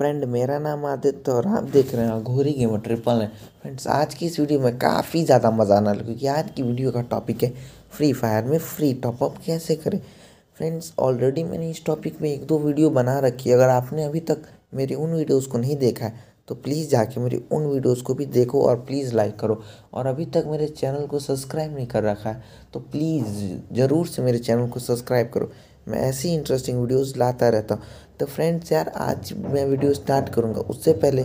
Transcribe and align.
Friend 0.00 0.24
मेरा 0.24 0.58
नाम 0.58 0.84
आदित्य 0.86 1.32
और 1.32 1.46
आप 1.48 1.64
देख 1.70 1.94
रहे 1.94 2.04
हैं 2.06 2.22
घोरी 2.24 2.52
गेमर 2.52 2.78
ट्रिपल 2.80 3.16
नाइन 3.16 3.30
फ्रेंड्स 3.62 3.86
आज 3.86 4.14
की 4.14 4.26
इस 4.26 4.38
वीडियो 4.40 4.60
में 4.60 4.78
काफ़ी 4.78 5.22
ज़्यादा 5.24 5.50
मज़ा 5.50 5.76
आने 5.76 5.86
वाला 5.86 6.02
क्योंकि 6.02 6.26
आज 6.28 6.50
की 6.50 6.62
वीडियो 6.62 6.92
का 6.92 7.00
टॉपिक 7.10 7.42
है 7.42 7.52
फ्री 7.90 8.12
फायर 8.12 8.44
में 8.44 8.56
फ्री 8.58 8.92
टॉपअप 9.02 9.34
कैसे 9.46 9.76
करें। 9.76 9.98
फ्रेंड्स 10.58 10.92
ऑलरेडी 10.98 11.44
मैंने 11.44 11.70
इस 11.70 11.84
टॉपिक 11.86 12.20
में 12.22 12.30
एक 12.30 12.46
दो 12.46 12.58
वीडियो 12.58 12.90
बना 12.90 13.18
रखी 13.20 13.50
है। 13.50 13.56
अगर 13.56 13.68
आपने 13.68 14.04
अभी 14.04 14.20
तक 14.22 14.48
मेरी 14.74 14.94
उन 14.96 15.14
वीडियोज़ 15.14 15.48
को 15.48 15.58
नहीं 15.58 15.76
देखा 15.78 16.06
है 16.06 16.28
तो 16.48 16.54
प्लीज़ 16.56 16.88
जाके 16.90 17.20
मेरी 17.20 17.42
उन 17.52 17.66
वीडियोज़ 17.66 18.02
को 18.02 18.14
भी 18.14 18.26
देखो 18.28 18.62
और 18.66 18.76
प्लीज़ 18.82 19.14
लाइक 19.14 19.38
करो। 19.40 19.62
और 19.94 20.06
अभी 20.06 20.26
तक 20.26 20.44
मेरे 20.46 20.68
चैनल 20.68 21.06
को 21.06 21.18
सब्सक्राइब 21.20 21.74
नहीं 21.74 21.86
कर 21.86 22.02
रखा 22.02 22.30
है 22.30 22.42
तो 22.74 22.80
प्लीज़ 22.92 23.74
ज़रूर 23.74 24.06
से 24.06 24.22
मेरे 24.22 24.38
चैनल 24.40 24.68
को 24.68 24.80
सब्सक्राइब 24.80 25.30
करो। 25.34 25.50
मैं 25.88 26.00
ऐसी 26.00 26.32
इंटरेस्टिंग 26.34 26.80
वीडियोस 26.80 27.16
लाता 27.16 27.48
रहता 27.48 27.74
हूँ। 27.74 27.82
तो 28.20 28.26
फ्रेंड्स 28.26 28.72
यार, 28.72 28.88
आज 28.88 29.32
मैं 29.34 29.64
वीडियो 29.66 29.92
स्टार्ट 29.94 30.28
करूँगा, 30.28 30.60
उससे 30.60 30.92
पहले 30.94 31.22